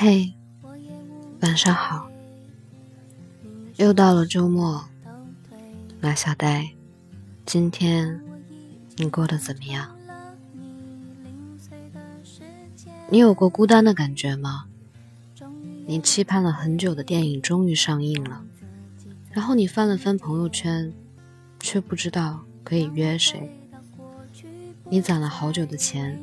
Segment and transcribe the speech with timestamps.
[0.00, 0.32] 嘿，
[1.40, 2.08] 晚上好，
[3.78, 4.80] 又到了周末，
[6.00, 6.70] 马小呆，
[7.44, 8.20] 今天
[8.94, 9.88] 你过得怎么样？
[13.10, 14.66] 你有过孤单的感觉吗？
[15.84, 18.44] 你期盼了很久的电影终于上映了，
[19.32, 20.92] 然后你翻了翻朋友圈，
[21.58, 23.50] 却不知道可以约谁。
[24.88, 26.16] 你攒了好久的钱，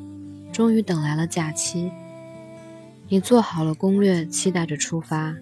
[0.50, 1.92] 终于等来了假期。
[3.08, 5.36] 你做好了攻略，期待着出发，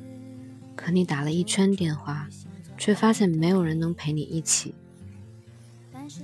[0.76, 2.28] 可你打了一圈电话，
[2.76, 4.74] 却发现没有人能陪你一起。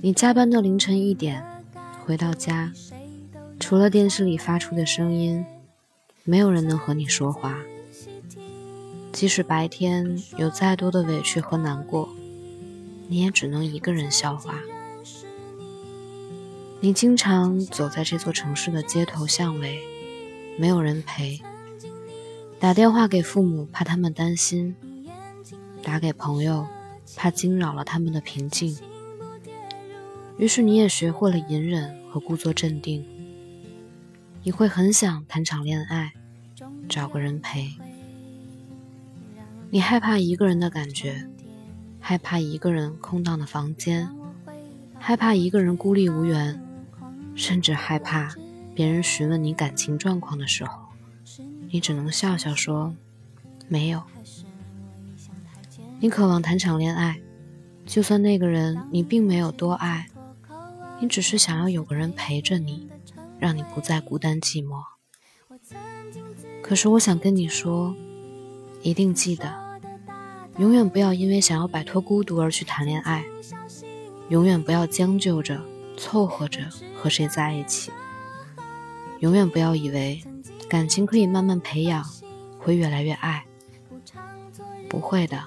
[0.01, 1.43] 你加班到凌晨一点，
[2.05, 2.71] 回到家，
[3.59, 5.43] 除了电视里发出的声音，
[6.23, 7.57] 没有人能和你说话。
[9.11, 12.07] 即使白天有再多的委屈和难过，
[13.07, 14.59] 你也只能一个人消化。
[16.81, 19.81] 你经常走在这座城市的街头巷尾。
[20.57, 21.41] 没有人陪，
[22.59, 24.75] 打电话给父母怕他们担心，
[25.81, 26.67] 打给朋友
[27.15, 28.77] 怕惊扰了他们的平静。
[30.37, 33.05] 于是你也学会了隐忍和故作镇定。
[34.43, 36.13] 你会很想谈场恋爱，
[36.89, 37.71] 找个人陪。
[39.69, 41.27] 你害怕一个人的感觉，
[41.99, 44.09] 害怕一个人空荡的房间，
[44.99, 46.61] 害怕一个人孤立无援，
[47.35, 48.35] 甚至害怕。
[48.81, 50.71] 别人询问你感情状况的时候，
[51.69, 52.95] 你只能笑笑说
[53.69, 54.01] ：“没有。”
[56.01, 57.21] 你渴望谈场恋爱，
[57.85, 60.07] 就算那个人你并没有多爱，
[60.99, 62.89] 你只是想要有个人陪着你，
[63.37, 64.81] 让你不再孤单寂寞。
[66.63, 67.95] 可是我想跟你说，
[68.81, 69.79] 一定记得，
[70.57, 73.23] 永远不要因为想要摆脱孤独而去谈恋爱，
[74.29, 75.61] 永远不要将就着
[75.95, 77.91] 凑合着和谁在一起。
[79.21, 80.19] 永远不要以为
[80.67, 82.03] 感情可以慢慢培养，
[82.57, 83.45] 会越来越爱。
[84.89, 85.39] 不会的，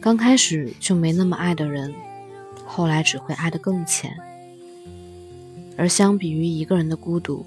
[0.00, 1.94] 刚开始就没那么爱的人，
[2.66, 4.14] 后来只会爱得更浅。
[5.78, 7.46] 而相比于一个人的孤独，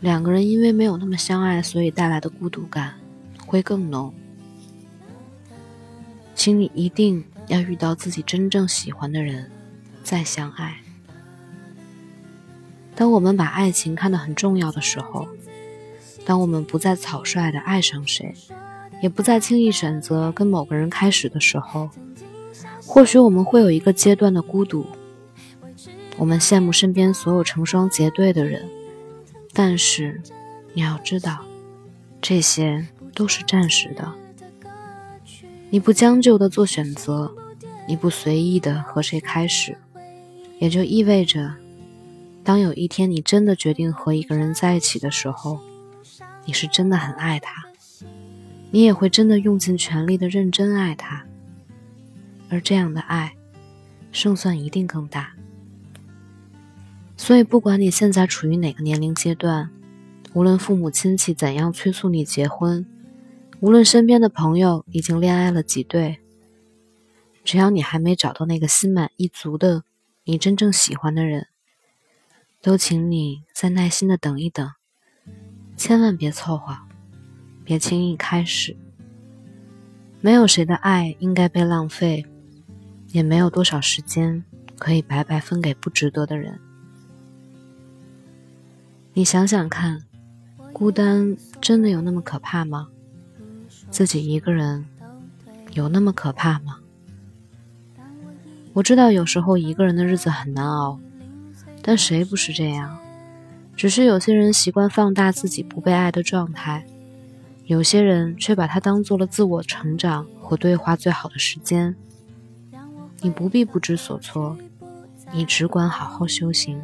[0.00, 2.94] 两个人因为没有那么相爱，所以带来的孤独感
[3.46, 4.12] 会更浓。
[6.34, 9.50] 请你一定要遇到自己真正喜欢的人，
[10.02, 10.80] 再相爱。
[12.94, 15.26] 当我们把爱情看得很重要的时候，
[16.24, 18.34] 当我们不再草率的爱上谁，
[19.02, 21.88] 也不再轻易选择跟某个人开始的时候，
[22.86, 24.86] 或许我们会有一个阶段的孤独。
[26.18, 28.68] 我们羡慕身边所有成双结对的人，
[29.54, 30.20] 但是
[30.74, 31.38] 你要知道，
[32.20, 34.12] 这些都是暂时的。
[35.70, 37.32] 你不将就的做选择，
[37.88, 39.78] 你不随意的和谁开始，
[40.58, 41.54] 也就意味着。
[42.42, 45.60] 当有一天你真的决定和一个人在一起的时候，
[46.46, 47.64] 你是真的很爱他，
[48.70, 51.26] 你也会真的用尽全力的认真爱他，
[52.48, 53.36] 而这样的爱，
[54.10, 55.34] 胜算一定更大。
[57.16, 59.70] 所以，不管你现在处于哪个年龄阶段，
[60.32, 62.86] 无论父母亲戚怎样催促你结婚，
[63.60, 66.18] 无论身边的朋友已经恋爱了几对，
[67.44, 69.84] 只要你还没找到那个心满意足的
[70.24, 71.48] 你真正喜欢的人。
[72.62, 74.70] 都请你再耐心的等一等，
[75.78, 76.76] 千万别凑合，
[77.64, 78.76] 别轻易开始。
[80.20, 82.26] 没有谁的爱应该被浪费，
[83.12, 84.44] 也没有多少时间
[84.78, 86.60] 可以白白分给不值得的人。
[89.14, 90.02] 你想想看，
[90.70, 92.88] 孤单真的有那么可怕吗？
[93.88, 94.84] 自己一个人
[95.72, 96.80] 有那么可怕吗？
[98.74, 101.00] 我知道有时候一个人的日子很难熬。
[101.82, 102.98] 但谁不是这样？
[103.76, 106.84] 只是有些人习惯放大自己不被爱的状态，
[107.64, 111.96] 有些人却把它当做了自我成长和对话最好的时间。
[113.22, 114.58] 你不必不知所措，
[115.32, 116.82] 你只管好好修行。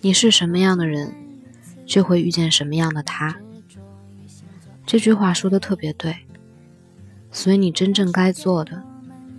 [0.00, 1.14] 你是什么样的人，
[1.86, 3.36] 就会遇见什么样的他。
[4.84, 6.16] 这句话说的特别对。
[7.30, 8.82] 所以你真正该做的，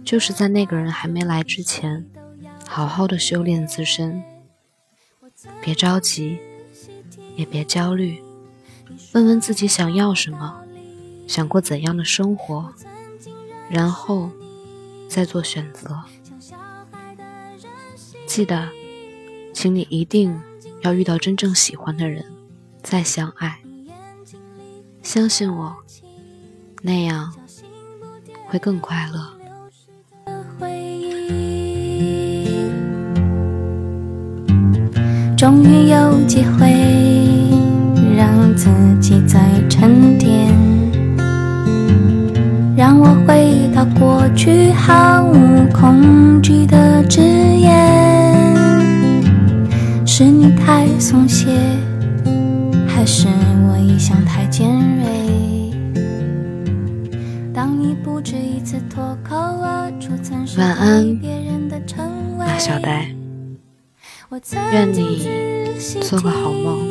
[0.06, 2.06] 就是在那个人还没来之前。
[2.72, 4.24] 好好的修炼自身，
[5.60, 6.38] 别着急，
[7.36, 8.22] 也别焦虑，
[9.14, 10.64] 问问自己想要什么，
[11.28, 12.72] 想过怎样的生活，
[13.72, 14.30] 然后
[15.10, 16.00] 再做选择。
[18.28, 18.70] 记得，
[19.52, 20.40] 请你一定
[20.82, 22.24] 要遇到真正喜欢的人，
[22.84, 23.60] 再相爱。
[25.02, 25.76] 相信我，
[26.84, 27.34] 那样
[28.46, 29.39] 会更快乐。
[35.40, 36.68] 终于有机会。
[38.18, 38.68] 让自
[39.00, 39.40] 己再
[39.70, 40.54] 沉淀，
[42.76, 48.54] 让我回到过去毫无恐惧的誓言。
[50.06, 51.48] 是你太松懈，
[52.86, 53.30] 还是
[53.70, 55.72] 我一向太尖锐？
[57.54, 62.06] 当你不止一次脱口而出，曾是晚安别人的称
[62.38, 62.46] 谓。
[62.46, 63.08] 马小呆，
[64.72, 66.88] 愿你做个好梦。